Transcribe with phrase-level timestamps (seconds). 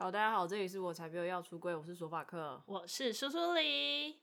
[0.00, 4.18] 好，大家好，这里是我才没有要出柜，我是索法克，我是苏苏里。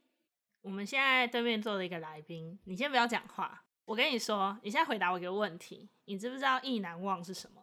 [0.61, 7.61] 我们现在对面坐了一个来宾，你先不要讲话，我跟你说，你现在回答我一个问题，你知不知道意难忘是什么？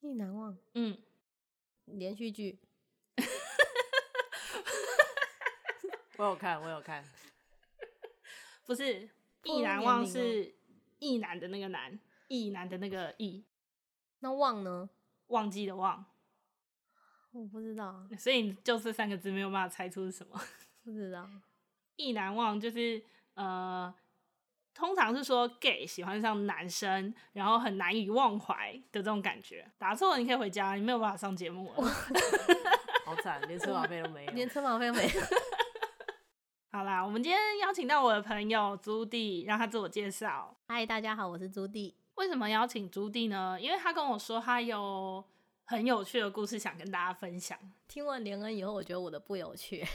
[0.00, 0.98] 意难忘，嗯，
[1.86, 2.60] 连续剧。
[6.18, 7.02] 我有看，我有看，
[8.66, 9.08] 不是
[9.44, 10.54] 意难忘是
[10.98, 11.98] 意难的那个难，
[12.28, 13.46] 意难的那个意，
[14.18, 14.90] 那忘呢？
[15.28, 16.04] 忘记的忘。
[17.32, 20.40] 我不知道，所以就这三个字没有办法猜出是什么。
[20.82, 21.28] 不知道，
[21.96, 23.00] 意难忘就是
[23.34, 23.92] 呃，
[24.74, 29.64] 通常是说 gay 喜欢上男生，然后很难以忘怀的这种感觉。
[29.78, 31.82] 答错了你可以回家，你没有办法上节目了。
[33.06, 35.20] 好惨，连车马费都没有， 连车马费都没有。
[36.72, 40.56] 好啦，我们今天邀请到我的朋友朱棣，让他自我介绍。
[40.66, 41.94] 嗨，大家好，我是朱棣。
[42.16, 43.56] 为什么邀请朱棣呢？
[43.60, 45.24] 因为他跟我说他有。
[45.70, 47.56] 很有趣的故事想跟大家分享。
[47.86, 49.86] 听完连恩以后，我觉得我的不有趣，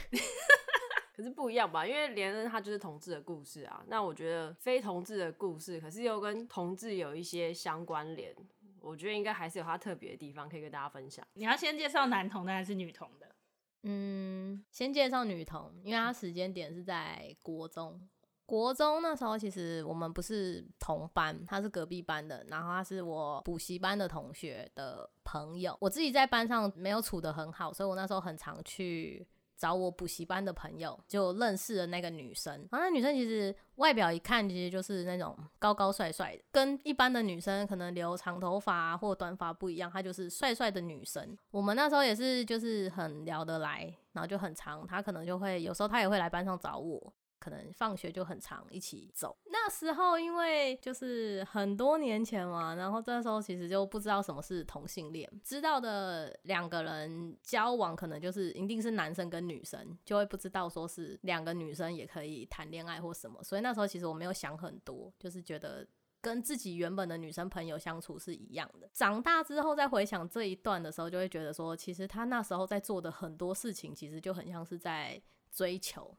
[1.14, 1.86] 可是不一样吧？
[1.86, 3.84] 因为连恩他就是同志的故事啊。
[3.86, 8.34] 那我觉得非同志的故事，可是又跟同志有一些相关联。
[8.80, 11.22] 我觉得应该还是有他特别的地方可以跟大家分享。
[11.34, 13.36] 你要先介绍男同的还是女同的？
[13.82, 18.00] 嗯，先介绍女同，因为他时间点是在国中。
[18.46, 25.76] 国中那时候，其实我们不是同班，他是隔壁班的，然后他是我补习班的同学的朋友。
[25.80, 32.54] 我自己在班上没有处得很好，所以我那时候很常去找我补习班的朋友，就认识了那个女生。
[32.70, 41.36] 然后那女生其实外表一看，其实就是那种高高帅帅的，跟一般的女生可能留长头发或短发不一样，她就是帅帅的女生。
[41.50, 47.12] 我们那时候也是就是很聊得来，然后就很常，她可能就会有时候她也会来班上找我。
[47.38, 49.36] 可能放学就很常一起走。
[49.46, 63.42] 那时候因为就是很多年前嘛，然后这时候其实就不知道什么是同性恋，知道的两个人交往可能就是一定是男生跟女生，就会不知道说是两个女生也可以谈恋爱或什么。
[63.42, 65.86] 所以那时候其实我没有想很多，就是觉得
[66.20, 68.88] 跟自己原本的女生朋友相处是一样的。
[68.92, 75.20] 长大之后再回想这一段的时候，就会觉得说，其实他那时候在做的很多事情，其实就很像是在
[75.50, 76.16] 追求。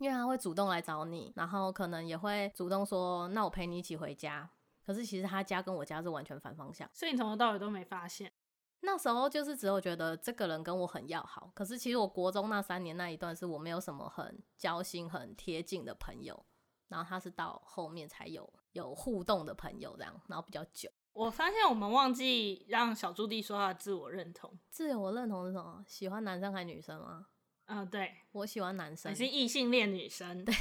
[0.00, 4.50] 因为他会主动来找你，然后可能也会主动说：“那我陪你一起回家。”
[4.82, 8.32] 可是其实他家跟我家是完全反方向，所以你从头到尾都没发现。
[8.80, 16.46] 那时候就是只有觉得这个人跟我很要好，可是其实我国中那三年那一段是我没有什么很交心、很贴近的朋友，
[16.88, 20.90] 然后他是到后面才有有互动的朋友这样，然后比较久。
[21.12, 24.58] 我发现我们忘记让小朱棣说他的自我认同。
[24.70, 25.84] 自我认同是什么？
[25.86, 27.26] 喜欢男生还是女生吗？
[27.70, 30.52] 嗯、呃，对，我喜欢男生，你是异性恋女生，对，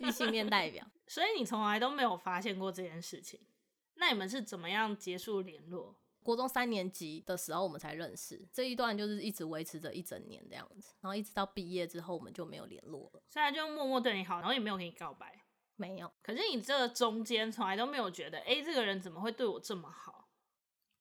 [0.00, 3.40] 异性恋代表， 所以你从来都没有发现过这件事情。
[3.94, 5.96] 那你们是怎么样结束联络？
[6.20, 13.22] 国中三年级的时候我们才认识，这一段就是一直维持着一整年这样子，然后一直到毕业之后我们就没有联络了。
[13.28, 15.44] 现在就默默对你好，然后也没有给你告白，
[15.76, 16.12] 没有。
[16.22, 20.28] 可是你这中间从来都没有觉得，哎、欸，这个人怎么会对我这么好？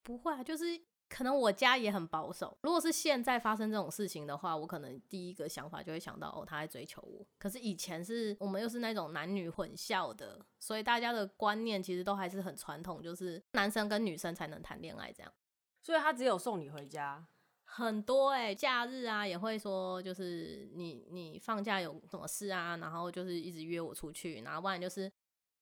[0.03, 0.79] 不会啊，就是。
[1.09, 2.57] 可能我家也很保守。
[2.61, 7.25] 如果是现在发生这种事情的话，我可能第一个想法就会想到哦，他在追求我。
[7.39, 15.31] 可是以前是我们又是那种男女混校的，所以大家的观念其实都还是很传统，就是男生跟女生才能谈恋爱这样。
[15.81, 17.25] 所以他只有送你回家，
[17.63, 25.09] 很多欸，假日啊也会说，就是你你放假有什么事啊，然后就是一直约我出去，然后不然就是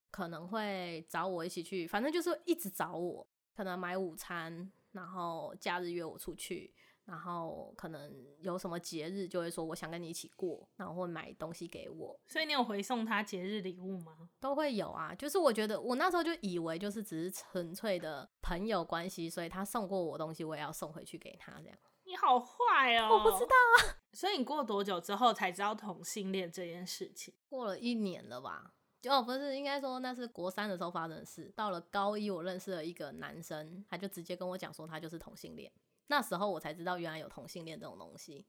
[0.09, 4.71] 可能会找我一起去，反正就是一直找我，可能买午餐。
[4.95, 6.73] 然后假日约我出去，
[7.03, 12.17] 然后可能有什么节日就会说我想跟你一起过，然后会买东西给我。
[12.25, 14.29] 所以你有回送他节日礼物吗？
[14.39, 21.77] 都会有啊，就是我觉得我那时候就以为就是只是纯粹的朋友关系，所以他送过我东西，我也要送回去给他这样。
[22.05, 23.09] 你好坏哦！
[23.11, 23.99] 我不知道啊。
[24.13, 27.33] 所以你过多久之后才知道同性恋这件事情？
[27.49, 28.74] 过了一年了吧。
[29.03, 31.51] 哦，不是，应该说那是国三的时候发生的事。
[31.55, 35.71] 到了高一，我认识了一个男生，他就直接跟我讲说他就是同性恋。
[36.07, 38.45] 那时候我才知道原来有同性恋这种东西。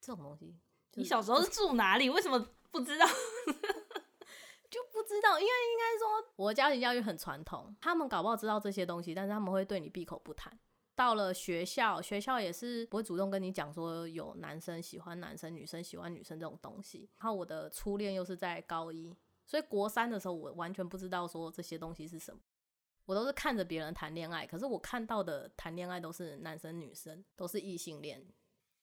[0.00, 0.56] 这种东西，
[0.94, 2.08] 你小时候是住哪里？
[2.08, 2.38] 为什么
[2.70, 3.06] 不知道？
[4.70, 10.52] 就不知道，因为应该说我家庭教育很传统，他们搞不好知道这些东西，但是他们会对你闭口不谈。
[10.94, 17.08] 到了学校，学校也是不会主动跟你讲说有男生喜欢男生，女生喜欢女生这种东西。
[17.18, 19.14] 然后我的初恋又是在高一。
[19.50, 22.40] 所以国三的时候，我完全不知道说这些东西是什么，
[23.04, 28.24] 我都是看着别人谈恋爱，可是我看到的谈恋爱都是男生女生，都是异性恋。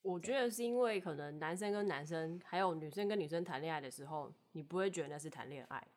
[0.01, 5.87] 我觉得是因为可能男生跟男生，还有女生跟女生谈恋爱的时候，你不会觉得那是谈恋爱，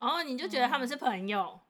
[0.00, 1.60] 哦，你就觉得他们是朋友，嗯、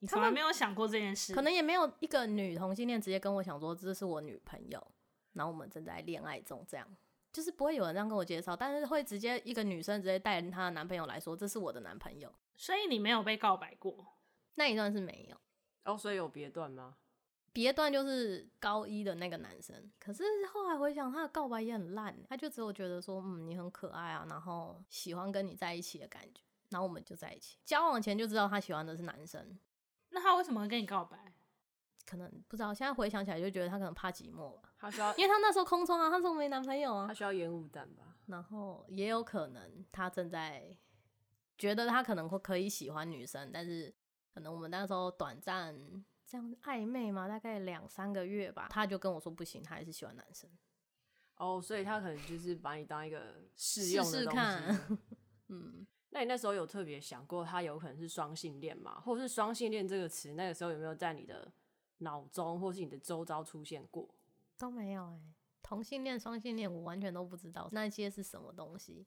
[0.00, 1.32] 你从来没有想过这件事。
[1.32, 4.86] 可能也没有一个女同性恋直接跟我想说这是我女朋友。
[5.32, 6.86] 然后我们正在恋爱中，这样
[7.36, 12.34] 就是不会有人这样跟我介绍，但是会直接一个女生直接带她的男朋友来说，这是我的男朋友。
[12.56, 14.06] 所以你没有被告白过？
[14.54, 15.36] 那一段是没有。
[15.84, 16.96] 哦，所以有别段吗？
[17.52, 26.40] 别段就是高一的那个男生，可是后来回想，他的告白也很烂，他就只有觉得说，嗯，你很可爱啊，然后喜欢跟你在一起的感觉，
[26.70, 27.58] 然后我们就在一起。
[27.66, 29.58] 交往前就知道他喜欢的是男生，
[30.08, 31.34] 那他为什么会跟你告白？
[32.06, 34.72] 可能不知道，现在回想起来就觉得他可能怕寂寞吧。
[34.86, 38.16] 他需要，因为他那时候空窗啊，他说没男朋友啊，他需要烟雾弹吧。
[38.26, 40.76] 然后也有可能他正在
[41.58, 43.92] 觉得他可能会可以喜欢女生，但是
[44.32, 46.04] 可能我们那时候短暂。
[46.28, 50.50] 这样暧昧嘛，大概两三个月吧，他就跟我说不行，他还是喜欢男生。
[51.36, 54.18] 哦，所以他可能就是把你当一个试用的东西。
[54.18, 54.98] 试试看。
[55.46, 59.00] 嗯，那你那时候有特别想过他有可能是双性恋吗？
[59.00, 61.48] 或是双性恋这个词，那个时候有没有在你的
[61.98, 64.12] 脑中或是你的周遭出现过？
[64.58, 69.06] 都没有哎、欸，同性恋、双性恋，我完全都不知道那些是什么东西。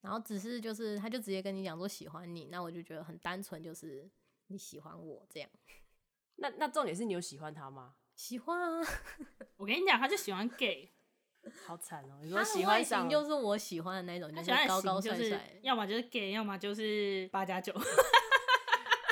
[0.00, 4.10] 然后只是就是，他就直接跟你讲说喜欢你，那我就觉得很单纯，就是
[4.48, 5.48] 你喜欢我这样。
[6.36, 7.94] 那那重点是你有喜欢他吗？
[8.14, 8.86] 喜欢啊！
[9.56, 10.92] 我跟你讲，他就喜欢 gay，
[11.66, 12.22] 好惨哦、喔！
[12.22, 17.72] 你说喜欢型就是我喜欢的那种，就是高高帅帅，要么就是 gay，要么就是八加九，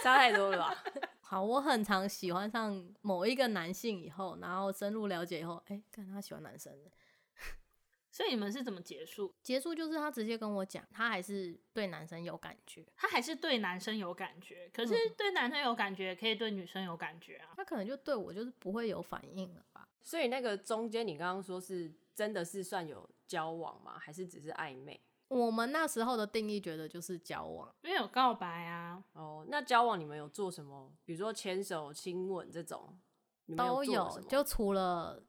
[0.03, 0.85] 差太多了吧？
[1.33, 6.91] 好，我很常喜欢上某一个男性以后，然后深入了解以后，哎、欸，看他喜欢男生的。
[8.13, 9.35] 所以你们是怎么结束？
[9.43, 14.69] 结束就是他直接跟我讲，他还是对男生有感觉，他还是对男生有感觉。
[14.75, 17.55] 可是对男生有感觉，可以对女生有感觉啊。
[17.57, 19.89] 他可能就对我就是不会有反应了吧？
[20.03, 23.99] 所以那个中间，你刚刚说是真的是算有交往吗？
[23.99, 25.01] 还是只是暧昧？
[25.33, 29.03] 我们那时候的定义觉得就是交往，因为有告白啊。
[29.13, 30.93] 哦，那交往你们有做什么？
[31.05, 32.99] 比如说牵手、亲吻这种，
[33.47, 34.21] 你们有都有。
[34.29, 35.23] 就除了。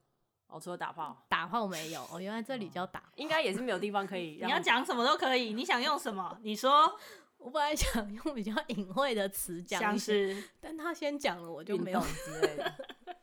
[0.47, 2.07] 我、哦、除了打炮，打炮没有。
[2.11, 4.39] 哦，原来这里叫打炮，应该也是没有地方可以。
[4.43, 6.37] 你要讲什么都可以，你想用什么？
[6.41, 6.93] 你说。
[7.43, 12.73] 我本来想用比较隐晦的词讲，像是，但他先讲了，我就没有之类的。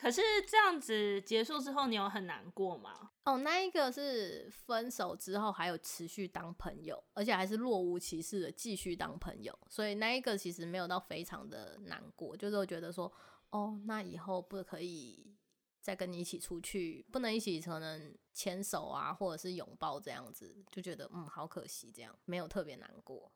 [0.00, 3.10] 可是这样子结束之后，你有很难过吗？
[3.24, 13.12] 哦，那一个是分手之后还有持续当朋友，而且还是若无其事的继续当朋友，所以那一个其实没有到非常的难过，就是我觉得说，
[13.50, 15.36] 哦，那以后不可以。
[15.82, 23.32] 再跟你一起出去，不能一起可能牵手啊，或者是拥抱这样子，就觉得嗯，好可惜，这样没有特别难过。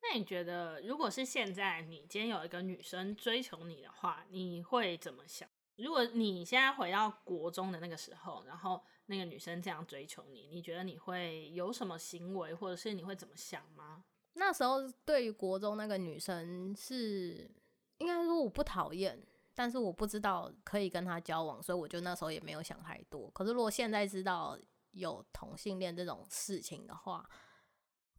[0.00, 5.48] 那你觉得，如果是现在你今天有一个女生追求你的话，你会怎么想？
[5.82, 14.04] 如果你现在回到国中的那个时候，然后那个女生这样追求你，你觉得你会有什么行为，或者是你会怎么想吗？
[14.34, 17.50] 那时候对于国中那个女生是，
[17.98, 19.20] 应该说我不讨厌。
[19.52, 23.28] 但是我不知道可以跟他交往，所以我就那时候也没有想太多。
[23.30, 24.56] 可是如果现在知道
[24.92, 27.28] 有同性恋这种事情的话，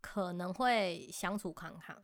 [0.01, 1.99] 可能会相处看看。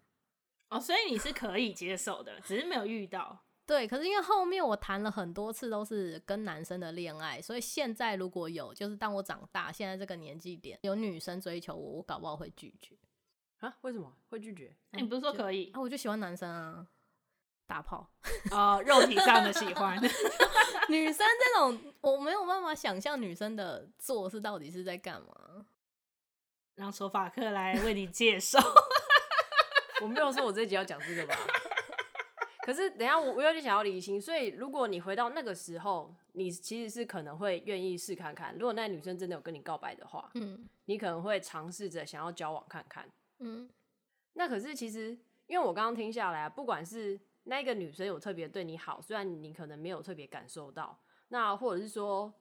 [0.70, 3.46] 哦，所以你是可以接受的，只是没有遇到。
[3.68, 12.96] 对，可是因为后面我谈了很多次都是跟男生的恋爱，所以现在如果有，就是当我长大，现在这个年纪点有女生追求我，我搞不好会拒绝。
[13.60, 13.76] 啊？
[13.82, 14.74] 为什么会拒绝？
[14.94, 15.70] 欸，你不是说可以？
[15.74, 16.88] 啊，我就喜欢男生啊。
[17.68, 18.10] 打炮
[18.52, 20.02] 哦，肉体上的喜欢
[20.88, 25.66] 女生这种，我没有办法想象女生的做事到底是在干嘛。
[26.76, 28.58] 让手法克来为你介绍。
[30.02, 31.36] 我没有说我这集要讲这个吧？
[32.68, 38.54] 可是等一下我我有点想要理清，所以如果你回到那个时候，你其实是可能会愿意试看看。
[38.56, 43.10] 如果那女生真的有跟你告白的话，嗯，你可能会尝试着想要交往看看，
[43.40, 43.70] 嗯。
[44.34, 52.34] 那可是其实，因为我刚刚听下来啊，不管是那个女生有特别对你好，虽然你可能没有特别感受到，那或者是说，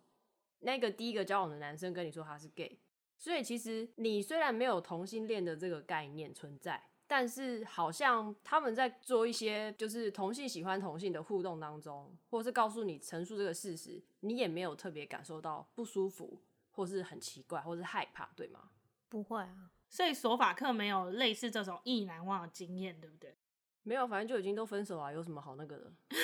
[0.59, 2.81] 那个第一个交往的男生跟你说他是 gay，
[3.17, 18.71] 所以其实你虽然没有同性恋的这个概念存在，但是好像他们在做一些就是同性喜欢同性的互动当中，或是告诉你陈述这个事实，你也没有特别感受到不舒服，或是很奇怪，或是害怕，对吗？
[19.09, 23.37] 不会啊，所以索法克没有类似这种意难忘的经验，对不对？
[23.85, 25.93] 没有，反正就已经都分手了，有什么好那个的？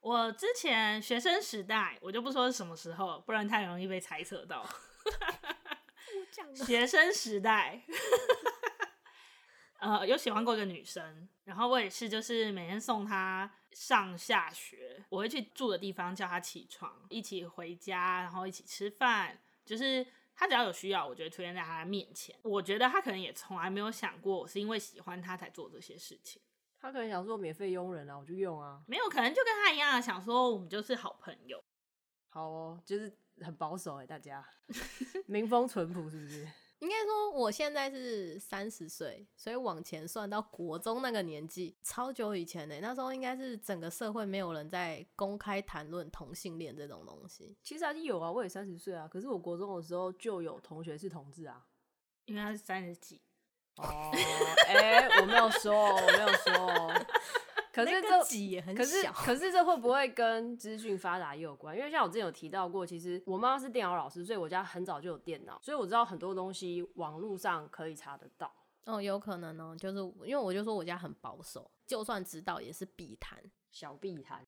[0.00, 4.66] 我之前学生时代，我就不说是什么时候，不然太容易被猜测到。
[6.54, 7.82] 学生时代，
[9.80, 22.36] 呃，有喜欢过一个女生，然后我也是，就是每天送她上下学，我会去住的地方叫她起床，一起回家，然后一起吃饭，就是她只要有需要，我就会出现在她的面前。
[22.42, 26.40] 我觉得她可能也从来没有想过，我是因为喜欢她才做这些事情。
[26.82, 28.82] 他可能想说免费佣人啊，我就用啊。
[28.86, 31.62] 没有，可能就跟他一样，想说我们就是好朋友。
[32.30, 34.42] 好哦，就是很保守哎，大家
[35.26, 36.48] 民风淳朴是不是？
[36.78, 42.78] 应该说我现在是三十岁，所以往前算到国中那个年纪，超久以前呢。
[42.80, 47.58] 那时候应该是整个社会没有人在公开谈论同性恋这种东西。
[47.60, 51.66] 其实还是有啊，我也三十岁啊，可是我国中的时候就有同学是同志啊，
[52.26, 53.20] 因为他是三十几。
[53.78, 54.12] 哦，
[54.68, 56.94] 哎、欸，我没有说，我没有说。
[57.72, 61.76] 可是这挤也很可是可是这会不会跟资讯发达也有关？
[61.76, 68.52] 因为像我之前有提到过，其实我妈妈是电脑老师，所以我家很早就有电脑，所以我知道很多东西网络上可以查得到。
[68.86, 73.38] 哦，有可能哦，就是因为我就说我家很保守，就算知道也是避谈，
[73.70, 74.44] 小避谈，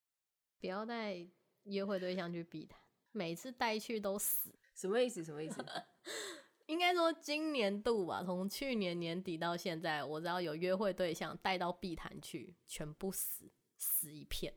[0.59, 1.15] 不要带
[1.63, 2.79] 约会对象去避谈，
[3.11, 4.53] 每次带去都死。
[4.75, 5.23] 什么意思？
[5.23, 5.63] 什么意思？
[6.67, 14.53] 应该说今年度吧，从去年年底到现在，我只要有约会对象带到碧潭去，全部死死一片。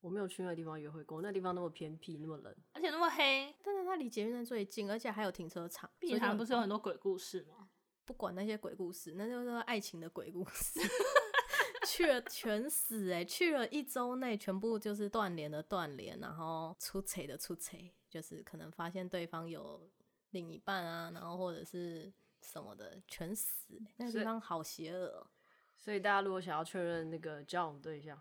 [0.00, 3.54] 我没有去那个地方约会过，那地方那么偏僻，那么冷，而且那么黑。
[3.62, 5.88] 但是它离捷运站最近，而且还有停车场。
[6.00, 7.68] 碧潭不是有很多鬼故事吗？
[8.04, 10.80] 不管那些鬼故事，那就是爱情的鬼故事。
[11.86, 19.88] 去了全死哎、欸，去了一周内全部就是断联的断联，然后出槌的出槌，就是可能发现对方有。
[20.32, 22.12] 另一半啊，然后或者是
[22.42, 23.80] 什么的，全死。
[23.96, 25.30] 那个地方好邪恶喔。
[25.78, 28.20] 所以大家如果想要确认那个交往对象，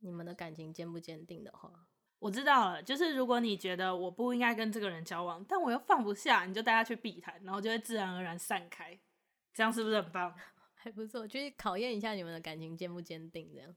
[0.00, 1.86] 你们的感情坚不坚定的话，
[2.18, 2.82] 我知道了。
[2.82, 8.98] 就是如果你觉得我不应该跟这个人交往，但我又放不下，你就带他去避谈，然后就会自然而然散开。
[9.52, 10.34] 这样是不是很棒？
[10.74, 13.74] 还不错，就是考验一下你们的感情坚不坚定这样。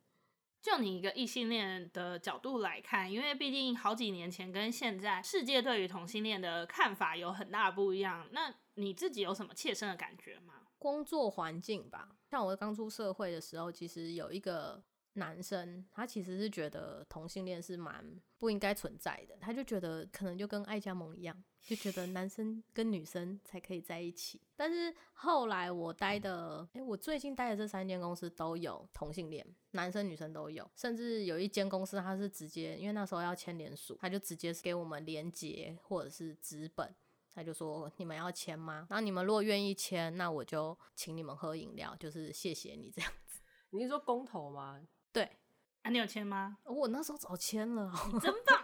[0.70, 8.28] 就你一个异性恋的角度来看，因为毕竟好几年前跟现在，世界对于同性恋的看法有很大不一样。
[8.32, 10.56] 那你自己有什么切身的感觉吗？
[10.78, 14.84] 工作环境吧，像我刚出社会的时候，其实有一个。
[15.18, 18.06] 男生他其实是觉得同性恋是蛮
[18.38, 24.42] 不应该存在的，他就觉得可能就跟爱加盟一样，就觉得男生跟女生才可以在一起。
[24.56, 36.96] 但是后来我待的，诶、我最近待的这三间公司都有同性恋，男生女生都有，甚至有一间公司他是直接，因为那时候要签联署，他就直接给我们连结或者是纸本，
[37.34, 38.86] 他就说你们要签吗？
[38.90, 43.42] 然后你们如果愿意签，那我就请你们喝饮料，就是谢谢你这样子。
[43.72, 44.80] 你是说公投吗？
[45.18, 45.28] 对，
[45.82, 46.60] 啊，你有签吗？
[46.64, 48.64] 我那时候早签了， 真棒。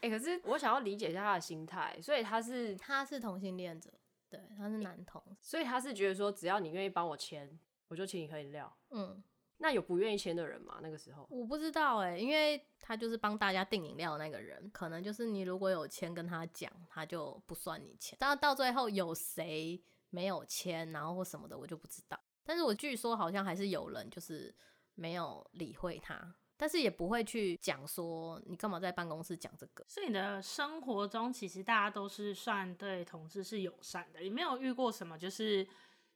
[0.00, 3.92] 哎、欸，可是我想要理解一下他的心态，所以他是他是同性恋者，
[4.30, 7.58] 对，他是男同，所以他是觉得说，只要你愿意帮我签，
[7.88, 8.72] 我就请你喝饮料。
[8.90, 9.20] 嗯，
[9.56, 10.78] 那有不愿意签的人吗？
[10.80, 18.16] 那个时候我不知道哎、欸，因为他就是帮大家订饮料的那个人，可能就是你如果有签跟他讲，他就不算你签。
[18.20, 22.16] 但到最后有谁没有签，然后或什么的，我就不知道。
[22.44, 24.54] 但是我据说好像还是有人就是。
[24.94, 29.84] 没有理会他，但是也不会去讲说你干嘛在办公室讲这个。
[29.88, 35.66] 所以你的生活中其实大家都是算对同志是友善的，你没有遇过什么就是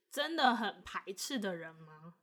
[0.09, 2.15] 真的很排斥的人吗？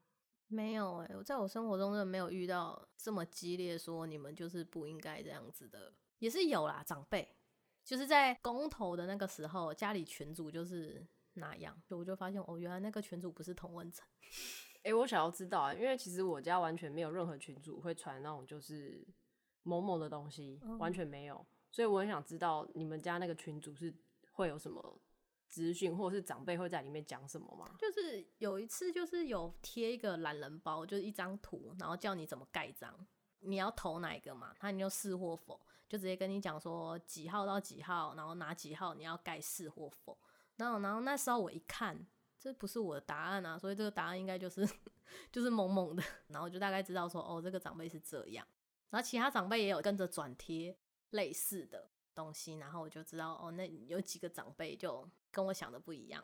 [0.47, 6.85] 没有哎、欸，我在我生活中真的没有遇到这么激烈说你们就是不应该这样子的，也是有啦。
[6.87, 7.35] 长辈
[7.83, 14.07] 就是在公投的那个时候，家里群主就是那样，就我就发现哦，原来那个群主不是同温层。
[14.85, 19.03] 哎、欸，我想要知道啊，因为其实我家完全没有任何群主会传那种就是
[19.63, 23.93] 某某的东西，嗯、完全没有，所以我很想知道你们家那个群主是
[24.33, 25.01] 会有什么
[25.49, 27.75] 资讯，或者是长辈会在里面讲什么吗？
[27.79, 32.95] 就是有一次，就是有贴一个懒人包，就是一张图，然后叫你怎么盖章，
[33.41, 34.55] 你要投哪一个嘛？
[34.59, 40.19] 他你就是或否，就直接跟你讲说几号到几号，然后哪几号你要盖是或否，
[40.57, 42.07] 然后然后那时候我一看。
[42.45, 44.69] 这不是我的答案啊，所以这个答案应该就是
[45.33, 48.47] 就是萌萌的，然后就大概知道说哦，这个长辈是这样，
[48.91, 50.77] 然后其他长辈也有跟着转贴
[51.13, 56.23] 类似的东西，然后我就知道哦，那有几个长辈就跟我想的不一样，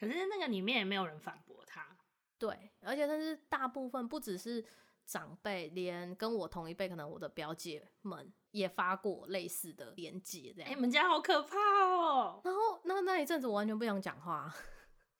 [0.00, 1.94] 可是那个里面也没有人反驳他，
[2.38, 4.64] 对，而且但是大部分不只是
[5.04, 10.70] 长辈，连跟我同一辈，可能我的表姐们也发过类似的连接，这样。
[10.70, 12.40] 欸，你们家好可怕哦！
[12.44, 14.50] 然后那那一阵子我完全不想讲话。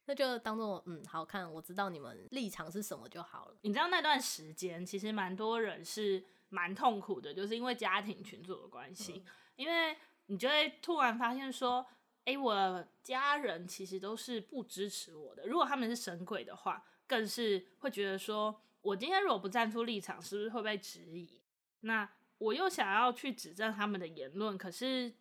[0.09, 3.59] 那就当做嗯，好看，我知道你们立场是什么就好了。
[3.61, 9.95] 你知道那段时间其实蛮多人是蛮痛苦的，就是因为家庭群组的关系，嗯、因为
[10.29, 11.85] 你就会突然发现说，
[12.25, 15.47] 哎、欸，我家人其实都是不支持我的。
[15.47, 21.43] 如果他们是神鬼的话，更是会觉得说，我今天如果不站出立场，是不是会被质疑？
[21.81, 25.13] 那我又想要去指正他们的言论，可是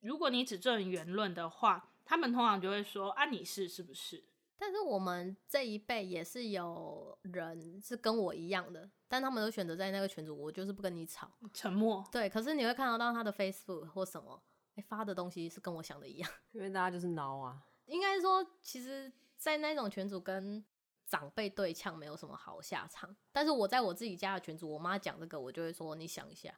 [0.00, 4.24] 如果你指正言论的话，他们通常就会说，啊，你是是不是？
[4.62, 12.08] 但是我们这一辈也是有人是跟我一样的，但他们都选择在那个群组，我就是不跟你吵，沉默。
[12.12, 17.60] 对，可是你会看得到他的 Facebook 或什么，哎、欸，发的东西是跟我想的一样，因为大家就是孬啊。
[17.86, 20.64] 应该说，其实，在那种群组跟
[21.08, 23.12] 长辈对呛没有什么好下场。
[23.32, 26.54] 但是我在我自己家的群组，我妈讲这个，我就会说： 你想一下，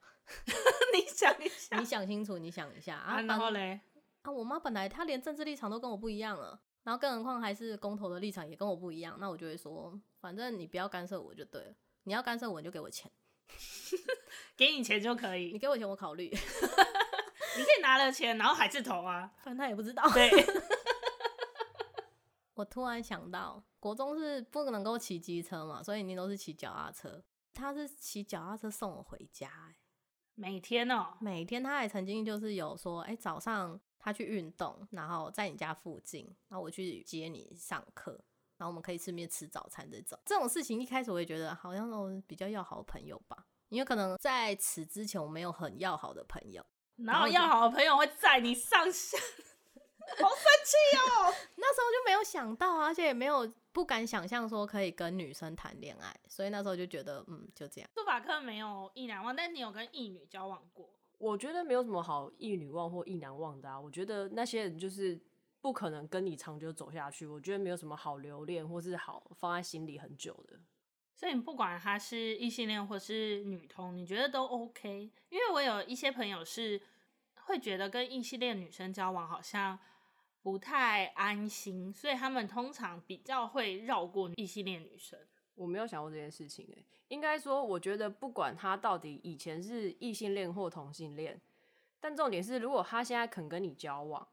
[0.93, 3.23] 你想一下，你想清楚，你想一下啊。
[3.23, 3.81] 然后嘞，
[4.21, 11.75] 啊，我妈本来她连政治立场都跟我不一样了，然后更何况还是公投的立场也跟我不一样，那我就会说，反正你不要干涉我就对了。
[12.05, 13.11] 你要干涉我，你就给我钱，
[14.57, 15.53] 给你钱就可以。
[15.53, 16.29] 你给我钱，我考虑。
[17.57, 20.07] 你可以拿了钱，然后还是投啊， 反正他也不知道。
[20.13, 20.31] 对。
[22.55, 27.25] 我突然想到，国中是不能够骑机车嘛，所以你都是骑脚踏车。
[27.55, 29.77] 他是骑脚踏车送我回家，欸，
[30.35, 31.63] 每天哦，每天。
[31.63, 38.13] 他还曾经就是有说，哎，欸，早上他去运动，然后在你家附近，然后我去接你上课，
[38.59, 40.19] 然后我们可以顺便吃早餐这种。
[40.27, 46.63] 这种事情一开始我也觉得好像都比较要好的朋友吧，因为可能在此之前我没有很要好的朋友。
[46.97, 49.17] 然后要好的朋友会载你上下，
[50.21, 51.33] 好生气哦！
[51.57, 57.91] 那时候就没有想到，而且也没有不敢想象说可以跟女生谈恋爱，所以那时候就觉得，嗯，就这样。
[57.97, 60.89] 书法课没有一难忘，但你有跟异女交往过？
[61.25, 63.81] 我觉得没有什么好一女忘或一男忘的啊。
[63.81, 65.19] 我觉得那些人就是
[65.63, 67.27] 不可能跟你长久走下去。
[67.27, 70.61] 我觉得没有什么好留恋或是好放在心里很久的。
[71.15, 75.11] 所以你不管他是异性恋或是女同，你觉得都 OK？
[75.31, 76.79] 因为我有一些朋友是
[77.47, 79.79] 会觉得跟异性恋女生交往好像
[80.43, 85.19] 不太安心，所以他们通常比较会绕过异性恋女生。
[85.55, 91.41] 我没有想过这件事情诶，应该说，我觉得不管他到底以前是异性恋或同性恋，
[92.01, 94.27] 但重点是，如果他现在肯跟你交往。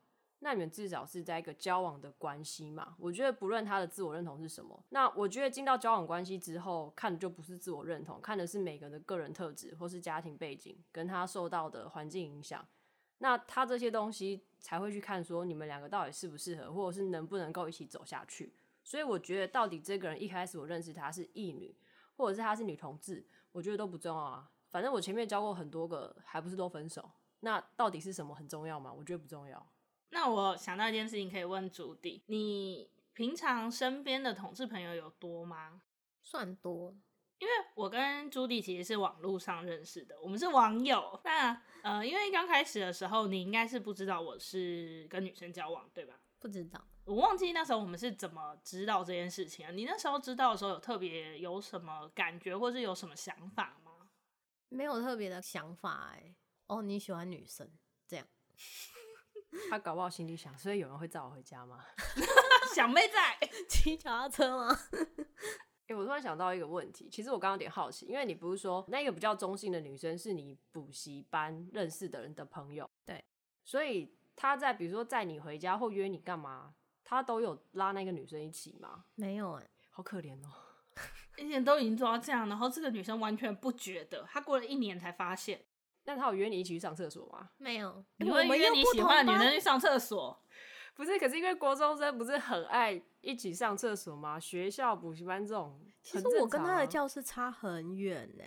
[0.44, 2.96] 那你们至少是在一个交往的关系嘛？
[2.98, 12.68] 我觉得不论他的自我认同是什么，那我觉得进到交往关系之后，看的就不是自我认同，看的是每个人的个人特质或是家庭背景跟他受到的环境影响。
[13.20, 18.52] 那他这些东西才会去看说你们两个到底适不适合，或者是能不能够一起走下去。
[18.84, 21.76] 所以我觉得到底这个人一开始我认识他是异女，
[22.18, 24.50] 或者是他是女同志，我觉得都不重要啊。
[24.70, 27.12] 反正我前面交过很多个，还不是都分手。
[27.42, 28.94] 那到底是什么很重要吗？
[28.94, 29.72] 我觉得不重要。
[30.10, 35.82] 那我想到一件事情，可以问朱迪：你平常身边的同志朋友有多吗？
[36.22, 36.96] 算多，
[37.40, 41.20] 因为我跟朱迪其实是网络上认识的，我们是网友。
[41.24, 46.20] 那呃，因为刚开始的时候，你应该是不知道我是跟女生交往，对吧？
[46.40, 46.80] 不知道，
[47.12, 49.72] 我忘记那时候我们是怎么知道这件事情啊？
[49.72, 53.92] 你那时候知道的时候，有特别有什么感觉，或是有什么想法吗？
[54.70, 56.34] 没有特别的想法哎。
[56.68, 57.70] 哦，你喜欢女生
[58.08, 58.26] 这样。
[59.70, 61.84] 他搞不好心里想，所以有人会载我回家吗？
[62.74, 64.80] 想妹在 骑脚踏车吗？
[65.88, 73.22] 哎、欸，我突然想到一个问题，其实我刚刚有点好奇，因为你不是说那个比较中性的女生是你补习班认识的人的朋友，对，
[73.66, 76.74] 所以他在比如说载你回家或约你干嘛，
[77.18, 79.06] 他都有拉那个女生一起吗？
[79.16, 81.02] 没有哎、欸，好可怜哦、喔，
[81.38, 85.64] 一年都已经做到这样，然后这个女生完全不觉得，她过了一年才发现。
[86.04, 87.52] 那他有约你一起去上厕所吗？
[87.60, 88.04] 没有。
[88.18, 90.42] 你会约你喜欢的女生去上厕所？
[90.96, 94.40] 不是，可是因为国中生不是很爱一起上厕所吗？
[94.40, 98.44] 学校补习班这种，其实我跟他的教室差很远呢，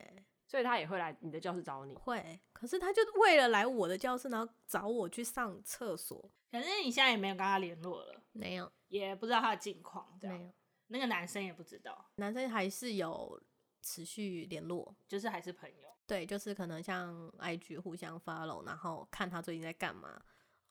[0.48, 1.94] 所以他也会来你的教室找你。
[1.94, 6.29] 会，可是他就为了来我的教室，然后找我去上厕所。
[6.50, 10.53] 反正你现在也没有跟他联络了，没有，也不知道他的近况，没有。
[10.88, 13.42] 那个男生也不知道，男生还是有
[13.81, 15.88] 持续联络，就是还是朋友。
[16.07, 20.20] 对，就是可能像 IG 互相 follow，然后看他最近在干嘛。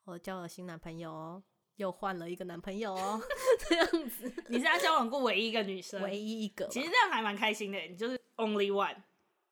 [0.04, 1.42] 我交了新男朋友哦，
[1.76, 3.20] 又换了一个男朋友哦，
[3.68, 4.32] 这样子。
[4.48, 6.68] 你是他交往过唯一一个女生，唯一一个。
[6.68, 9.02] 其实这样还蛮开心的，你就是 only one。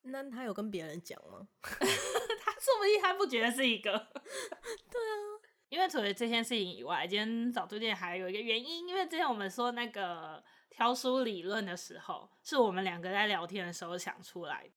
[0.02, 1.48] 那他有跟别人讲吗？
[1.62, 3.90] 他说不定他不觉得是一个。
[5.72, 14.70] 因为除了这件事情以外，今天找朱迪还有一个原因，因为之前我们说那个挑书理论的时候，是我们两个在聊天的时候想出来的。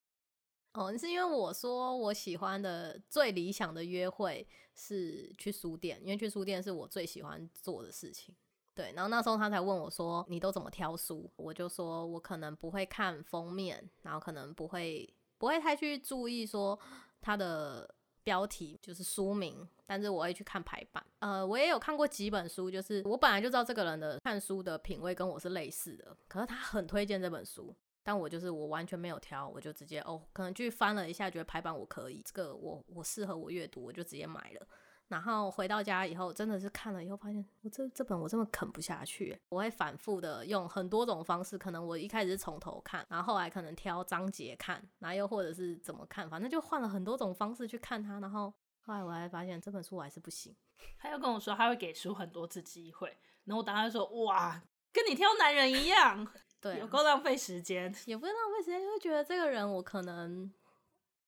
[0.81, 8.33] 哦，是因为我说我喜欢的最理想的约会是去书店，因为去书店是我最喜欢做的事情。
[8.73, 16.79] 对，然后那时候他才问我说：“你都怎么挑书？”我就说我可能不会看封面，然后可能不会不会太去注意说
[17.21, 17.94] 它的
[18.25, 21.01] 标题就是书名，但是我会去看排版。
[21.19, 27.73] 呃，我也有看过几本书，就是我本来就知道这个人的看书的品味跟我是类似的，可是他很推荐这本书。
[28.03, 34.67] 但我就是我完全没有挑，我就直接哦，可能去翻了一下，觉得排版我可以，这个我我适合我阅读，我就直接买了。
[35.07, 39.39] 然后回到家以后，真的是看了以后发现，我这这本我真的啃不下去。
[39.49, 48.19] 我会反复的用很多种方式，可能我一开始是从头看，然后后来可能挑章节看，然后又或者是怎么看，反正就换了很多种方式去看它。
[48.19, 50.55] 然后后来我还发现这本书我还是不行。
[50.97, 53.15] 他又跟我说他会给书很多次机会，
[53.45, 56.27] 然后我当时说哇，跟你挑男人一样，
[56.59, 60.51] 对、啊，有够浪费时间，也不是浪费时间，就会觉得这个人我可能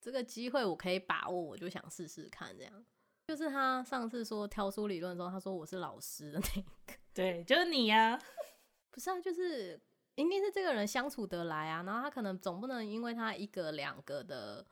[0.02, 2.86] 这个机会我可以把握，我就想试试看这样。
[3.28, 8.22] 就是他上次说挑书理论的时候，他说我是老师的那个， 对，就是你呀、啊，
[8.90, 9.74] 不是啊，就是
[10.16, 14.66] 一定是这个人相处得来啊，然后他可能总不能因为他一个两个的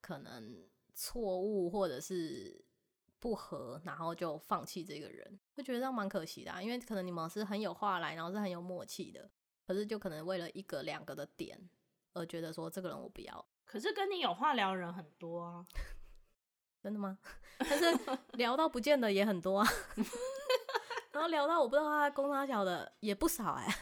[0.00, 0.64] 可能
[0.94, 2.64] 错误或者是
[3.18, 9.28] 不合，然后就放弃这个人，会觉得这样蛮可惜的啊，因为可能你们是很有话来，然后是很有默契的，
[9.66, 11.58] 可是就可能为了一个两个的点
[12.12, 15.66] 而觉得说这个人我不要，可是跟你有话聊的人很多啊。
[16.86, 17.18] 真的吗？
[17.58, 17.98] 但是
[18.34, 19.66] 聊到不见得也很多啊，
[21.10, 23.74] 然后聊到我不知道他公他小的也不少哎、欸。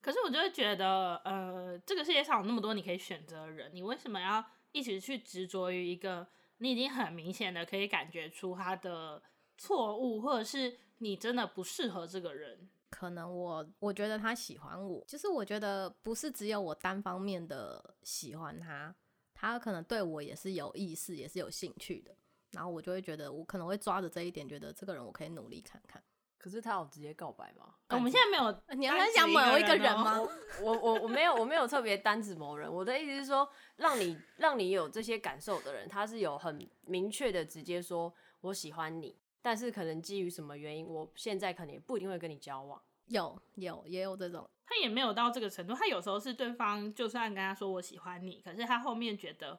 [0.00, 9.22] 可是我就会觉得，呃，这个世界上有那么多你可以选择的人，你为什么要一直去执着于一个你已经很明显的可以感觉出他的
[9.58, 12.70] 错误，或者是你真的不适合这个人？
[12.88, 18.94] 可能我我觉得他喜欢我，就是我觉得不是只有我单方面的喜欢他，
[19.34, 22.16] 他可能对我也是有意思，也是有兴趣的。
[22.52, 26.02] 然后我就会觉得，我可能会抓着这一点，觉得这个人我可以努力看看。
[26.38, 27.74] 可是他有直接告白吗？
[27.88, 30.20] 我们现在没有，你要在想某一个人吗？
[30.62, 32.72] 我我我没有，我没有特别单指某人。
[32.72, 42.80] 我的意思是说，让你让你有这些感受的人，他是有很明确的直接说我喜欢你，但是可能基于什么原因，我现在可能也不一定会跟你交往。
[43.06, 45.74] 有有也有这种，他也没有到这个程度。
[45.74, 49.58] 他有时候是对方就算跟他说我喜欢你，可是他后面觉得，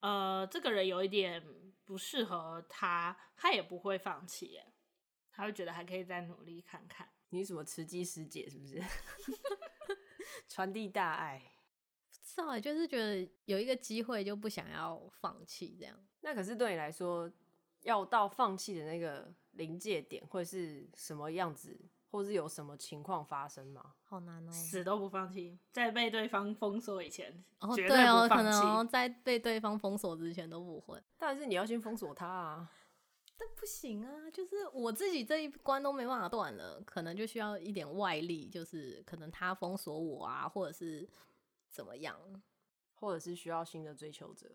[0.00, 1.44] 呃，这个人有一点。
[1.86, 4.74] 不适合他，他也不会放弃耶，
[5.30, 7.08] 他会觉得还可以再努力看看。
[7.30, 8.82] 你什么慈济师姐是不是？
[10.48, 11.38] 传递大爱，
[12.10, 15.96] 不知道，就是觉得有一个机会就不想要放弃这样。
[16.20, 17.30] 那可是对你来说，
[17.82, 21.78] 要到放弃的那个临界点会是什么样子？
[22.10, 23.94] 或是有什么情况发生吗？
[24.04, 28.60] 好难哦，死都不放弃，在被对方封锁以前，哦，绝对对哦，不放弃。
[28.60, 31.02] 可能哦，在被对方封锁之前都不会。
[31.18, 32.70] 但是你要先封锁他啊，
[33.36, 41.06] 但不行啊，就是我自己这一关都没办法断了，可能就需要一点外力，就是可能他封锁我啊，或者是
[41.68, 42.18] 怎么样，
[42.94, 44.50] 或者是需要新的追求者。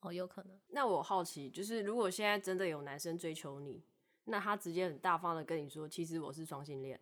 [0.00, 0.58] 哦，有可能。
[0.68, 3.84] 那我好奇，就是如果现在真的有男生追求你。
[4.24, 7.00] 那他直接很大方的跟你说，其实我是双性恋，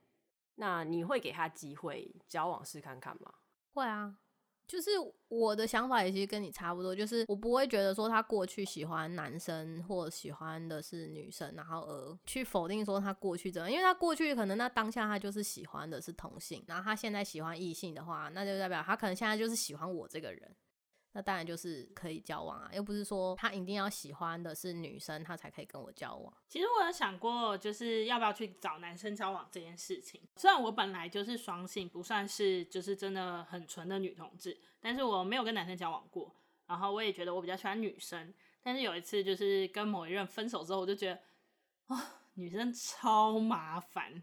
[0.54, 3.34] 那你会给他机会交往试看看吗？
[3.74, 4.18] 会啊，
[4.66, 4.90] 就是
[5.28, 20.56] 我的想法也其实跟你差不多，就是我不会觉得说他过去喜欢男生或喜欢的是女生，然后而去否定说他过去怎样，因为他过去可能那当下他就是喜欢的是同性，然后他现在喜欢异性的话，那就代表他可能现在就是喜欢我这个人。
[21.12, 26.32] 那当然就是可以交往啊，又不是说他一定要喜欢的是女生，他才可以跟我交往。
[26.48, 30.20] 其实我有想过，就是要不要去找男生交往这件事情。
[30.36, 36.32] 虽然我本来就是双性，不算是就是真的很纯的女同志，但是我没有跟男生交往过。
[36.68, 38.32] 然后我也觉得我比较喜欢女生。
[38.62, 41.14] 但是有一次就是跟某一任分手之后，我就觉得
[41.86, 42.02] 啊、哦，
[42.34, 44.22] 女生超麻烦，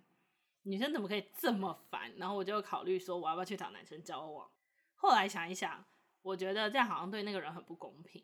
[0.64, 2.14] 女生怎么可以这么烦？
[2.16, 4.50] 然后我就考虑说，我要不要去找男生交往？
[4.96, 5.84] 后来想一想。
[6.22, 8.24] 我觉得这样好像对那个人很不公平。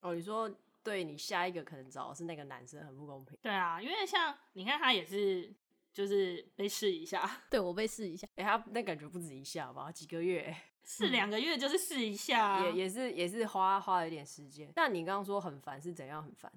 [0.00, 0.50] 哦，你说
[0.82, 3.36] 对你下一个可能找的是那个男生很不公平？
[3.42, 5.52] 对啊，因为像你看他也是，
[5.92, 7.28] 就是被试一下。
[7.50, 9.90] 对，我被试一下，哎、欸，他那感觉不止一下吧？
[9.90, 10.54] 几个月？
[10.84, 14.72] 试两个月就是试一下、啊，也也是也是花花了一点时间。
[14.74, 16.50] 那你刚刚说很烦是怎样很烦？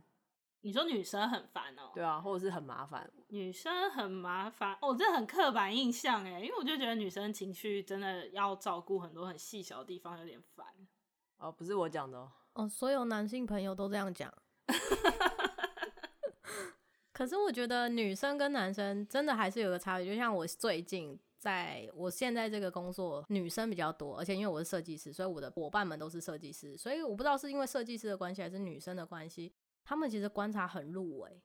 [0.62, 1.92] 你说女生很烦哦、喔？
[1.94, 3.12] 对啊，或者是很麻烦？
[3.30, 10.66] 女生很麻烦哦，这很刻板印象哎，因为我就觉得女生情绪真的要照顾很多很细小的地方，有点烦。
[11.38, 12.32] 哦，不是我讲的哦。
[12.54, 14.32] 哦，所有男性朋友都这样讲。
[17.12, 29.54] 可是我觉得女生跟男生真的还是有个差别，就像我最近在我现在这个工作，女生比较多，而且因为我是设计师，所以我的伙伴们都是设计师，所以我不知道是因为设计师的关系还是女生的关系。
[29.84, 31.42] 他们其实观察很入微，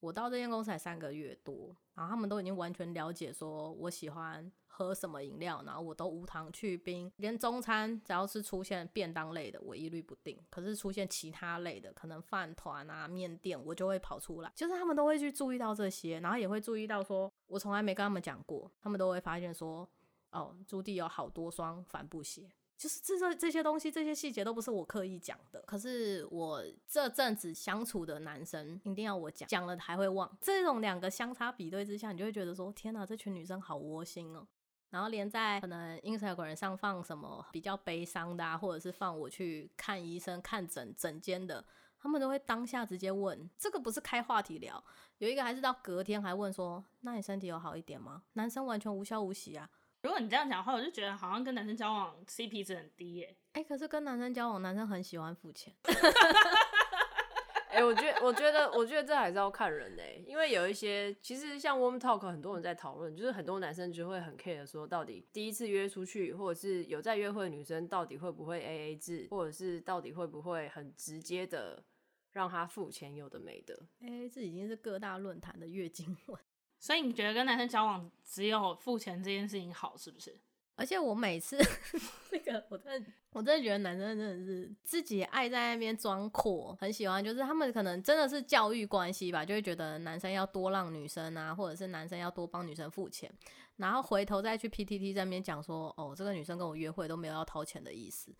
[0.00, 10.38] 我到这间公司才三个月多，然后他们都已经完全了解，说我喜欢喝什么饮料，然后我都无糖去冰，连中餐只要是出现便当类的，我一律不订。
[10.50, 19.88] 可是出现其他类的，可能饭团啊、面店，我就会跑出来，就是他们都会去注意到这些，然后也会注意到说我从来没跟他们讲过，他们都会发现说，
[20.32, 22.50] 哦，朱棣有好多双帆布鞋。
[22.76, 25.62] 就是这这这些东西，这些细节都不是我刻意讲的。
[25.62, 30.30] 可是我这阵子相处的男生，一定要我讲，讲了还会忘。
[30.40, 34.46] 这种两个相差比对之下，你就会觉得说：天哪，这群女生好窝心哦。
[34.90, 41.64] 然后连在可能 Instagram 上放什么比较悲伤的啊，或者是放我去看医生、看诊诊间的。
[41.98, 44.84] 他们都会当下直接问，这个不是开话题聊，
[45.18, 48.22] 有一个还是到隔天还问说，那你身体有好一点吗？
[48.34, 49.70] 男生完全无消无息啊。
[50.04, 53.34] 如果你这样讲的话，我就觉得好像跟男生交往 CP 值很低耶。
[53.52, 55.74] 哎、欸，可是跟男生交往，男生很喜欢付钱。
[57.70, 71.82] 哎、欸，我觉得，我觉得，我觉得这还是要看人哎，因为有一些其实像 Warm Talk，很多人在讨论，就是很多男生就会很 care 说，到底第一次约出去，或者是有在约会的女生，到底会不会 AA 制，或者是到底会不会很直接的
[72.32, 73.86] 让他付钱，有的没的。
[74.02, 76.38] AA 制已经是各大论坛的月经文，
[76.84, 80.38] 所以你觉得跟男生交往只有付钱这件事情好，是不是？
[80.74, 81.56] 而且我每次
[82.30, 93.32] 那个，我真的我真的觉得男生真的是自己爱在那边装阔，很喜欢，就是他们可能真的是教育关系吧，就会觉得男生要多让女生啊，或者是男生要多帮女生付钱，
[93.76, 98.30] 然后回头再去 PTT 在那边讲说，哦，这个女生跟我约会都没有要掏钱的意思，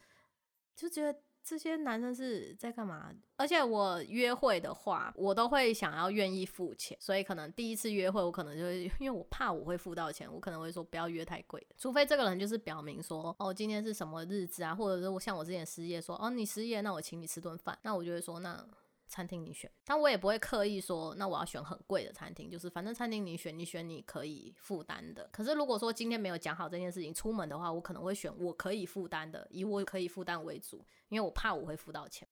[0.76, 1.18] 就觉得。
[1.44, 3.12] 这些男生是在干嘛？
[3.36, 18.66] 而且我约会的话，我都会想要愿意付钱，所以可能第一次约会，我可能就会， 因为我怕我会付到钱，我可能会说不要约太贵，除非这个人就是表明说，哦，今天是什么日子啊，或者是我像我之前失业说，哦，你失业，那我请你吃顿饭，那我就会说那。
[19.14, 25.28] 餐厅你选，但我也不会刻意说，那我要选很贵的餐厅，就是反正餐厅你选，你选你可以负担的。
[25.30, 32.26] 可是如果说今天没有讲好这件事情，出门的话，我可能会选我可以负担的，以我可以负担为主，因为我怕我会付到钱。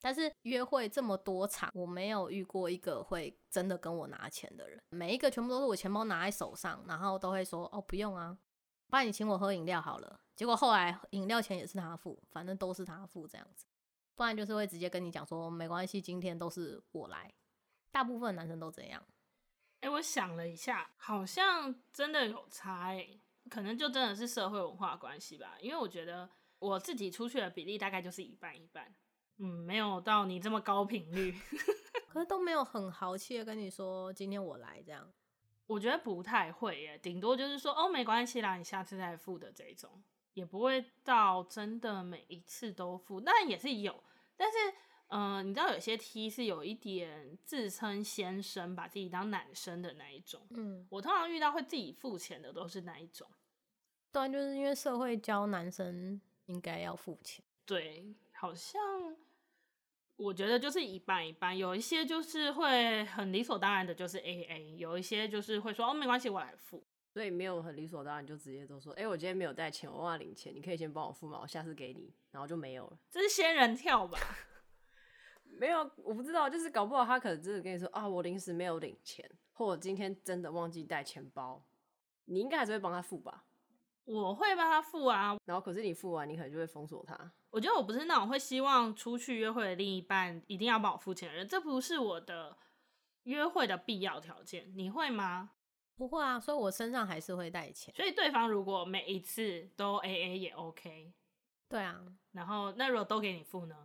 [0.00, 8.38] 但是约会这么多场，我没有遇过一个会真的跟我拿钱的人，每一个全部都是我钱包拿在手上，然后都会说哦不用啊，
[8.88, 10.18] 不然你请我喝饮料好了。
[10.34, 13.66] 结果后来饮料钱也是他付，反正都是他付这样子。
[14.14, 17.32] 不然就是会直接跟你讲说没关系，今天都是我来。
[17.90, 19.02] 大部分男生都这样。
[19.80, 23.20] 哎、欸，我想了一下，好像真的有差哎、欸，
[23.50, 25.56] 可能就真的是社会文化关系吧。
[25.60, 28.94] 因为我觉得我自己出去的比例大概就是一半一半，
[29.38, 31.36] 嗯，没有到你这么高频率。
[32.08, 35.10] 可是都没有很豪气的跟你说今天我来这样。
[35.66, 40.02] 我觉得不太会耶，顶多就是说哦没关系啦，你下次再付的这种。
[40.34, 44.02] 也不会到真的每一次都付，但也是有。
[44.36, 44.58] 但是，
[45.08, 50.46] 嗯、呃，你知道有些 T 是有一点自称先生，把自己当男生的那一种。
[50.50, 53.28] 嗯，我通常遇到会自己付钱的都是那一种。
[54.10, 57.44] 对，就是因为社会教男生应该要付钱。
[57.64, 58.80] 对，好像
[60.16, 66.82] 我觉得就是一半一半，有一些就是会很理所当然的，就是 AA，有一些就是会说哦，没关系，我来付。
[67.12, 71.38] 所以没有很理所当然就直接都说，哎、欸，我今天没有带钱，我忘了领钱，你可以先帮我付嘛？
[71.42, 72.98] 我下次给你，然后就没有了。
[73.10, 74.18] 这是仙人跳吧？
[75.44, 81.62] 没有，我不知道，就是搞不好他可能真的跟你说啊，我临时没有领钱，或我今天真的忘记带钱包，
[82.24, 83.44] 你应该还是会帮他付吧？
[84.04, 87.32] 我会帮他付啊，然后可是你付完，你可能就会封锁他。
[87.50, 92.56] 我觉得我不是那种会希望出去约会的另一半一定要帮我付钱的人，这不是我的
[93.24, 94.72] 约会的必要条件。
[94.74, 95.50] 你会吗？
[96.02, 97.94] 不会啊，所以我身上还是会带钱。
[97.94, 101.12] 所以对方如果每一次都 AA 也 OK。
[101.68, 102.00] 对啊，
[102.32, 103.76] 然后那如果都给你付呢？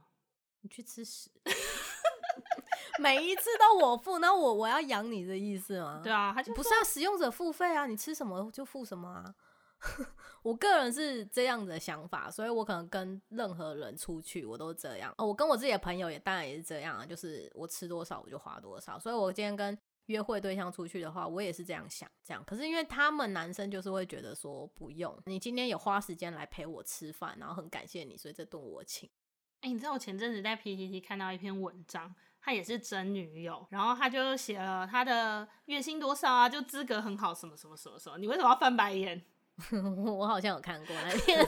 [0.62, 1.30] 你去吃屎！
[3.00, 6.02] 每一次都我付，那我我要养你的意思吗？
[6.04, 9.36] 对啊，他就不是要使用者付费啊，你吃什么就付什么啊。
[10.42, 15.14] 我个人是这样的想法，所以我可能跟任何人出去我都这样。
[15.20, 18.98] 哦，我跟我自己的朋友也当然也是这样啊，就是我吃多少我就花多少。
[18.98, 22.44] 所以我今天跟约会对象出去的话，我也是这样想，这样。
[22.46, 29.10] 可是因为他们男生就是会觉得说不用，你今天有花时间来陪我吃饭，然后很感谢你，所以这顿我请。
[29.62, 38.18] 哎、欸，你知道我前阵子在 PTT 看到一篇文章，他也是真女友，然后他就写了他的月薪多少啊，就资格很好，什么什么什么什么。
[38.18, 39.24] 你为什么要翻白眼？
[39.98, 41.48] 我好像有看过那篇。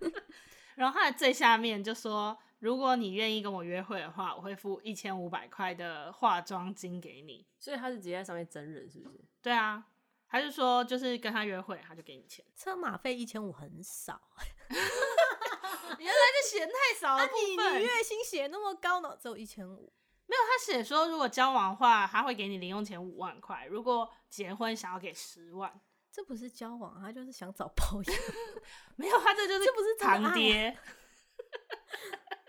[0.74, 2.36] 然后他的最下面就说。
[2.60, 7.46] 如果你愿意跟我约会的话，我会付一千五百块的化妆金给你。
[7.58, 9.20] 所以他是直接在上面真人，是不是？
[9.42, 9.84] 对啊，
[10.28, 12.44] 他就说就是跟他约会，他就给你钱。
[12.54, 14.20] 车马费一千五很少，
[14.68, 17.24] 原来是嫌太少了。
[17.26, 19.16] 你你月薪写那么高呢？
[19.20, 19.92] 只有一千五？
[20.26, 25.80] 没有，他写说如果交往的话，他会给你零用钱五万块；如果结婚，想要给十万。
[26.12, 28.16] 这不是交往，他就是想找包养。
[28.96, 30.76] 没有，他这就是这不是堂爹。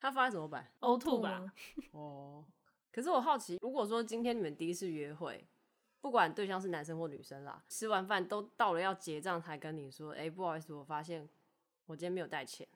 [0.00, 1.52] 他发现怎么办？O2 吧。
[1.92, 2.44] 哦，
[2.92, 5.46] 可是我好奇，如果说今天你们第一次约会，
[6.00, 11.28] 不管对象是男生或女生啦，吃完饭都到了要结账才跟你说，哎、欸，不好意思，我发现
[11.86, 12.66] 我今天没有带钱，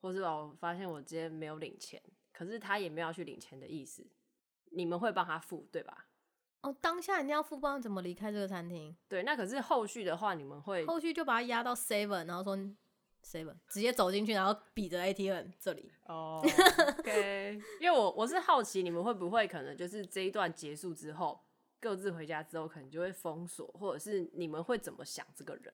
[0.00, 2.02] 或是我发现我今天没有领钱，
[2.32, 4.06] 可是他也没有要去领钱的意思，
[4.70, 6.06] 你们会帮他付对吧？
[6.62, 8.94] 哦，当下一定要付，不然怎么离开这个餐厅？
[9.08, 12.56] 对，那可是后续的话，你们会后续就把他压到 seven，然后说
[13.22, 15.90] seven，直接走进去，然后比着 ATM 这里。
[16.06, 21.40] 哦、oh,，OK，因为我我是好奇你们会不会可能就是这一段结束之后，
[21.80, 25.72] 各自回家之后可能就会封锁，或者是你们会怎么想这个人？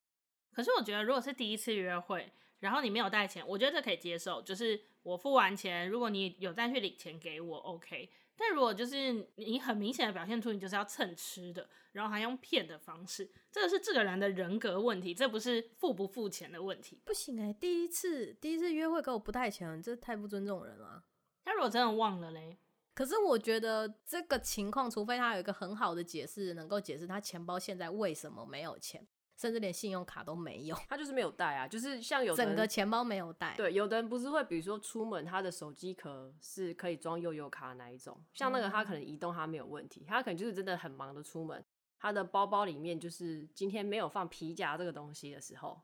[0.51, 8.09] 可是我觉得如果是第一次约会，然后你没有带钱，我觉得这可以接受，就是我付完钱，如果你有再去领钱给我，OK。
[8.37, 17.01] 但如果就是你很明显的表现出你就是要蹭吃的，然后还用骗的方式，这个是这个人的人格问题，这不是付不付钱的问题。
[17.05, 21.01] 不行哎、欸，第一次第一次约会给我不带钱，这太不尊重人了。
[21.45, 22.57] 他如果真的忘了嘞？
[22.93, 29.07] 可是我觉得这个情况，除非他有一个很好的解释，能够解释他钱包现在为什么没有钱。
[29.37, 33.53] 甚至连信用卡都没有，他就是没有带啊，就是像有整个钱包没有带。
[33.55, 41.63] 对，有的人不是会，比如说出门他的手机壳是可以装悠游卡的那一种，像那个他可能移动他没有问题，他可能就是真的很忙的出门，
[41.99, 45.81] 他的包包里面就是今天没有放皮夹这个东西的时候，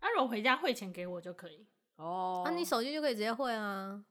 [0.00, 4.04] 那如果回家汇钱给我就可以哦，那、啊、你手机就可以直接汇啊。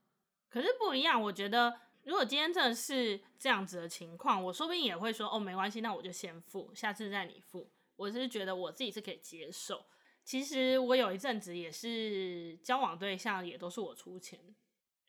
[0.49, 7.69] 可是不一样，我觉得如果今天真的是这样子的情况，我说不定也会说哦，没关系，那我就先付，下次再你付。
[7.95, 9.85] 我是觉得我自己是可以接受。
[10.23, 14.39] 其实我有一阵子也是交往对象也都是我出钱。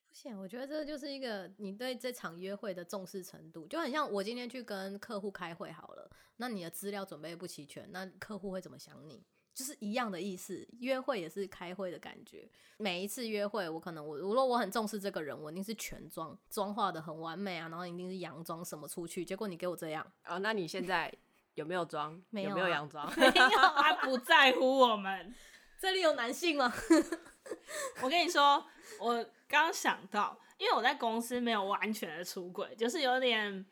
[0.09, 9.23] 不行，我觉得这就是一个你对这场约会的重视程度，就很像我今天去跟客户开会好了，那你的资料准备不齐全，那客户会怎么想你？
[9.55, 10.67] 就是一样的意思。
[10.81, 12.51] 约会也是开会的感觉。
[12.79, 21.13] 每一次约会，我可能我如果我很重视这个人，我一定是全妆，妆化的很完美啊，然后一定是洋装什么出去，结果你给我这样哦，那你现在？
[21.55, 22.21] 有没有装？
[22.31, 23.11] 没有、啊，有没有洋装？
[23.19, 25.35] 没有， 他不在乎我们。
[25.81, 26.73] 这里有男性吗？
[28.03, 28.65] 我跟你说，
[29.01, 33.67] 我刚想到，因为我在公司没有完全的出轨，就是有点，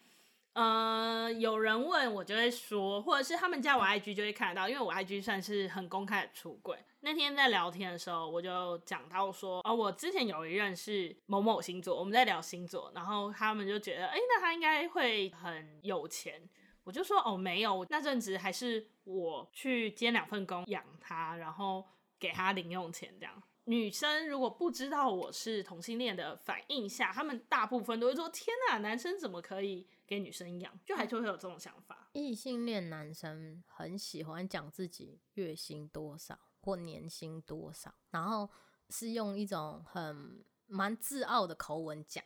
[0.54, 6.76] 呃，有人问我就会说，或者是他们加我 IG 就会看得到，因为我 IG 算是很公开的出轨。
[7.02, 16.42] 那天在聊天的时候，我就讲到说，哦，我之前有一任是某某星座，我们在聊星座，然后他们就觉得，哎，那他应该会很有钱。
[16.84, 21.86] 我就说哦，没有，那阵子还是我去兼两份工养他，然后
[22.18, 23.42] 给他零用钱这样。
[23.64, 30.76] 女生如果不知道我是同性恋的反应下，他们大部分都会说：天哪，男生怎么可以给女生养？
[30.84, 32.08] 就还是会有这种想法。
[32.12, 38.50] 异性恋男生很喜欢讲自己月薪多少或年薪多少，然后
[38.88, 42.24] 是用一种很蛮自傲的口吻讲。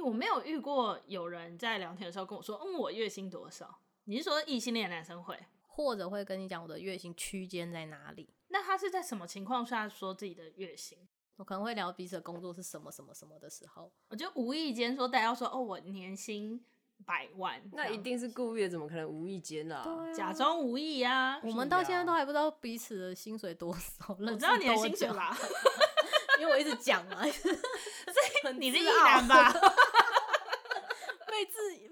[0.00, 3.78] 我没有遇过有人在聊天的时候跟我说，嗯，我月薪多少？
[4.04, 8.28] 你是说异性恋男生会，或者会跟你讲我的月薪区间在哪里？
[8.48, 10.98] 那他是在什么情况下说自己的月薪？
[11.36, 16.64] 我可能会聊彼此的工作是什么什么什么的时候，我就无意间说，大家说，哦，我年薪
[17.04, 21.38] 百万，那一定是故意的，怎么可能无意间啊，假装无意啊！
[21.42, 25.36] 我们到现在都还不知道彼此的薪水多少，我知道你的薪水啦？
[26.40, 29.52] 因为我一直讲嘛 所以你是一男吧？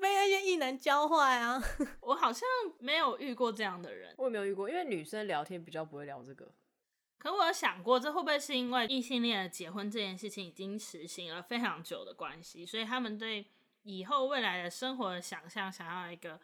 [0.05, 1.59] 被那些异男教坏啊！
[2.03, 2.47] 我好像
[2.79, 6.53] 没有遇过这样的人，我也没有遇过，因为女生聊天比较不会聊这个。
[7.17, 13.47] 可我有想过，这会不会是因为异性恋的结婚这件事情已经实行了非常久的关系，所以他们对
[13.85, 16.39] 以后未来的生活的想象，想要一个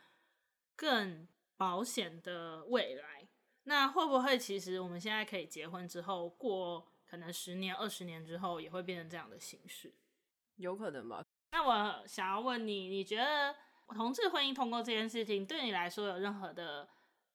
[0.74, 3.28] 更保险的未来？
[3.64, 9.92] 那会不会其实我们现在可以结婚之后，过可能十年、二十年之后，也会变成这样的形式？
[10.56, 11.22] 有可能吧。
[11.52, 13.54] 那我想要问你，你觉得
[13.88, 16.88] 同志婚姻通过这件事情对你来说有任何的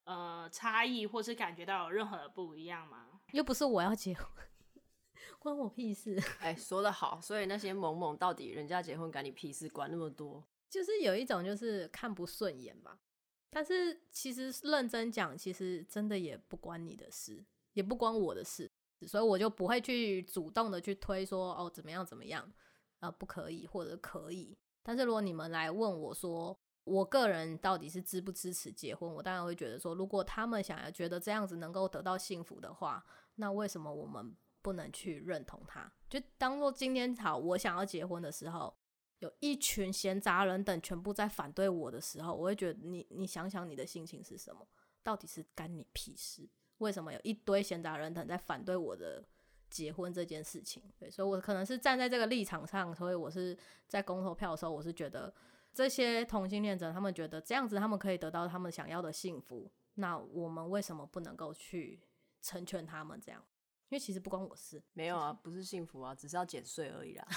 [0.05, 3.07] 呃差异，或是感觉到有任何的不一样吗？
[3.31, 4.25] 又不是我要结婚，
[5.37, 6.17] 关我屁事！
[6.39, 7.19] 哎、欸，说得好。
[7.19, 9.67] 所以那些萌萌到底人家结婚，管你屁事？
[9.67, 10.43] 管那么多？
[10.69, 12.97] 就是有一种就是看不顺眼吧。
[13.49, 18.69] 但是其实认真讲，其实真的也不关你的事，也不关我的事，
[19.07, 22.51] 所以我就不会去主动的去推说哦怎么样怎么样。
[23.05, 24.57] 啊，不可以，或者可以。
[24.81, 33.03] 但是如果你们来问我说，我个人到底是支不支持结婚，我当然会觉得说，如果他们想要觉得这样子能够得到幸福的话，
[33.35, 35.91] 那为什么我们不能去认同他？
[36.09, 38.75] 就当做今天好，我想要结婚的时候，
[39.19, 44.67] 有一群闲杂人等全部在反对我的时候，我会觉得你，你想想你的心情是什么？
[45.01, 46.47] 到底是干你屁事？
[46.79, 49.23] 为什么有一堆闲杂人等在反对我的？
[49.69, 53.57] 结婚这件事情，对，所以我可能是站在这个立场上，所以我是
[53.87, 55.33] 在公投票的时候，我是觉得
[55.73, 61.99] 这些同性恋者，他们觉得这样子他们可以得到他们想要的幸福，那我们为什么不能够去
[62.41, 63.43] 成全他们这样？
[63.89, 67.27] 因为其实不关我事，没有啊，不是幸福啊，只是要减税而已啦。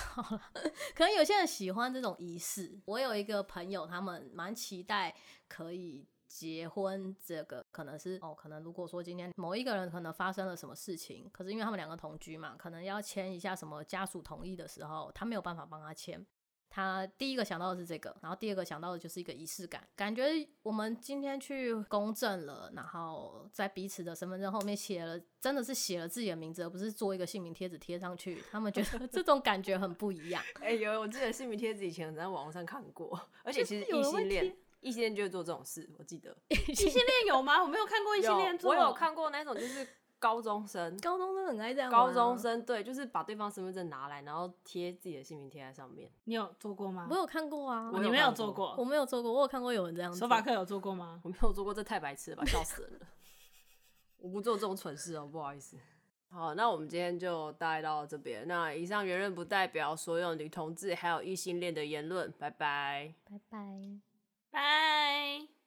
[0.96, 5.14] 可能有些人喜欢这种仪式，我有一个朋友，他们蛮期待
[5.46, 16.24] 可以结婚这个可能是哦，可能如果说今天某一个人可能发生了什么事情，可是因为他们两个同居嘛，可能要签一下什么家属同意的时候，他没有办法帮他签。
[16.70, 28.42] 他第一个想到的是这个，然后第二个想到的就是一个仪式感，感觉我们今天去公证了，然后在彼此的身份证后面写了，真的是写了自己的名字，而不是做一个姓名贴纸贴上去。
[28.50, 30.42] 他们觉得 这种感觉很不一样。
[30.60, 34.54] 哎、欸，有，我记得姓名贴纸以前在网络上看过， 而且其实异性恋。
[34.80, 36.36] 异性恋就会做这种事，我记得。
[36.50, 37.62] 异性恋有吗？
[37.62, 38.70] 我没有看过异性恋做。
[38.70, 39.86] 我有看过那种，就是
[40.18, 41.90] 高中生， 高中生很爱这样。
[41.90, 46.10] 高中生对，就是把对方身份证拿来，然后贴自己的姓名贴在上面。
[46.24, 47.06] 你有做过吗？
[47.10, 47.90] 我有看过啊。
[47.94, 48.74] 你没有做过？
[48.78, 50.14] 我没有做过，我有看过有人这样。
[50.14, 51.20] 手法课有做过吗？
[51.24, 53.06] 我没有做过，这太白痴了吧，笑死人了。
[54.18, 55.76] 我不做这种蠢事哦，不好意思。
[56.30, 58.46] 好，那我们今天就带到这边。
[58.46, 62.30] 那以上言论不代表所有女同志还有异性恋的言论。
[62.32, 64.07] 拜拜，拜拜。
[64.58, 65.57] 拜。